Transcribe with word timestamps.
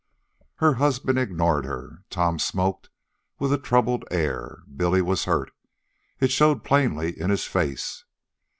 Her 0.55 0.73
husband 0.81 1.19
ignored 1.19 1.63
her. 1.65 2.01
Tom 2.09 2.39
smoked 2.39 2.89
with 3.37 3.53
a 3.53 3.59
troubled 3.59 4.03
air. 4.09 4.63
Billy 4.75 4.99
was 4.99 5.25
hurt. 5.25 5.51
It 6.19 6.31
showed 6.31 6.63
plainly 6.63 7.11
in 7.19 7.29
his 7.29 7.45
face. 7.45 8.03